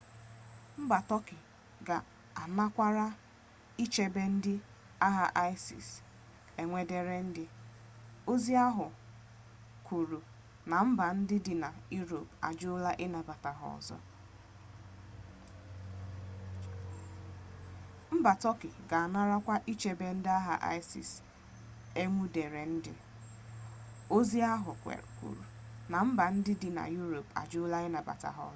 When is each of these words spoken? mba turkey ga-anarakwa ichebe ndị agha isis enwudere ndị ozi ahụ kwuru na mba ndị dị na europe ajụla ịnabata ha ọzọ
mba 0.83 0.97
turkey 1.09 1.41
ga-anarakwa 1.87 3.05
ichebe 3.83 4.23
ndị 4.35 4.55
agha 5.07 5.25
isis 5.51 5.87
enwudere 6.61 7.17
ndị 7.27 7.45
ozi 8.31 8.53
ahụ 8.65 8.85
kwuru 9.85 10.19
na 10.69 10.77
mba 10.87 11.05
ndị 11.17 11.37
dị 11.45 11.53
na 11.63 11.69
europe 11.97 12.31
ajụla 12.39 12.91
ịnabata 27.85 28.29
ha 28.33 28.39
ọzọ 28.39 28.49